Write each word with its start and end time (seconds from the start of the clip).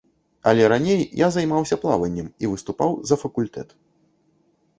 Але 0.51 0.63
раней 0.71 1.01
я 1.19 1.27
займаўся 1.35 1.75
плаваннем 1.83 2.27
і 2.45 2.51
выступаў 2.55 2.91
за 3.11 3.15
факультэт. 3.27 3.69